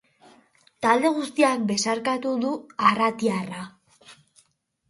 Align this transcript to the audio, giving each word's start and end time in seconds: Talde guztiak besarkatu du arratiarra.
Talde 0.85 1.11
guztiak 1.17 1.67
besarkatu 1.73 2.31
du 2.47 2.55
arratiarra. 2.93 3.63